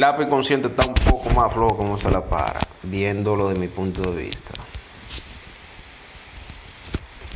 [0.00, 4.00] Lápiz consciente está un poco más flojo como se la para, viéndolo de mi punto
[4.00, 4.54] de vista.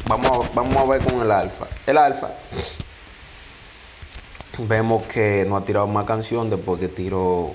[0.06, 1.66] Vamos a, vamos a ver con el alfa.
[1.87, 2.30] El alfa.
[4.56, 7.52] Vemos que no ha tirado más canción después que tiró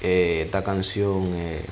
[0.00, 1.64] eh, esta canción eh,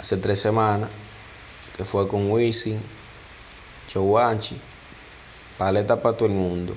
[0.00, 0.90] hace tres semanas,
[1.76, 2.82] que fue con Wisin,
[3.86, 4.60] Chowanchi,
[5.56, 6.76] paleta para todo el mundo.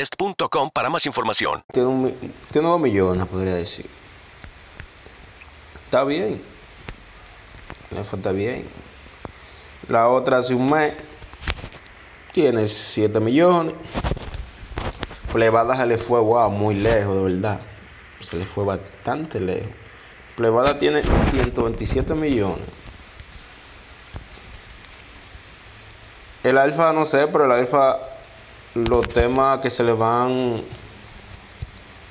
[0.00, 1.62] egglandsbest.com para más información.
[1.72, 2.16] Tiene, un,
[2.50, 3.86] tiene dos millones, podría decir.
[5.84, 6.42] Está bien.
[7.90, 8.68] Eso está bien.
[9.88, 10.94] La otra hace un mes
[12.32, 13.74] tiene 7 millones.
[15.32, 17.60] Plebada se le fue, wow, muy lejos, de verdad.
[18.20, 19.70] Se le fue bastante lejos.
[20.36, 22.68] Plebada tiene 127 millones.
[26.42, 28.09] El alfa no sé, pero el alfa
[28.74, 30.62] los temas que se le van